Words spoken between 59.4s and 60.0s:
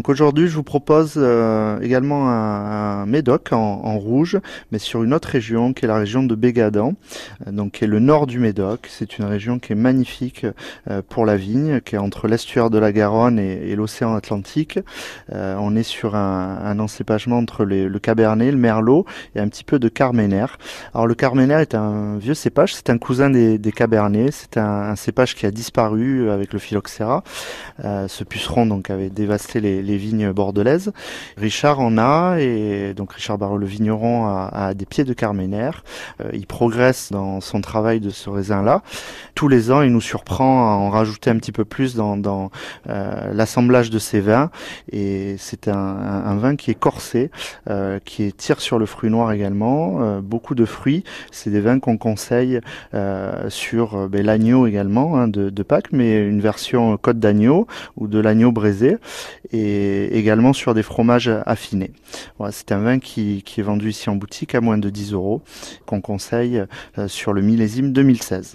Et